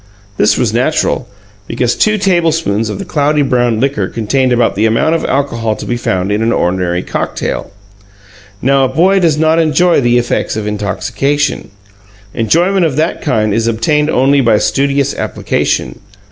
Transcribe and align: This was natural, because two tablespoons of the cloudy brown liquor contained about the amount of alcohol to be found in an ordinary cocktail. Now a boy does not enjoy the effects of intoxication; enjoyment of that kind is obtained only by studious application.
This 0.37 0.57
was 0.57 0.73
natural, 0.73 1.27
because 1.67 1.95
two 1.95 2.17
tablespoons 2.17 2.89
of 2.89 2.97
the 2.97 3.05
cloudy 3.05 3.43
brown 3.43 3.79
liquor 3.79 4.07
contained 4.07 4.51
about 4.51 4.73
the 4.73 4.87
amount 4.87 5.13
of 5.13 5.23
alcohol 5.25 5.75
to 5.75 5.85
be 5.85 5.95
found 5.95 6.31
in 6.31 6.41
an 6.41 6.51
ordinary 6.51 7.03
cocktail. 7.03 7.69
Now 8.63 8.85
a 8.85 8.89
boy 8.89 9.19
does 9.19 9.37
not 9.37 9.59
enjoy 9.59 10.01
the 10.01 10.17
effects 10.17 10.55
of 10.57 10.65
intoxication; 10.65 11.69
enjoyment 12.33 12.83
of 12.83 12.95
that 12.95 13.21
kind 13.21 13.53
is 13.53 13.67
obtained 13.67 14.09
only 14.09 14.41
by 14.41 14.57
studious 14.57 15.13
application. 15.13 15.99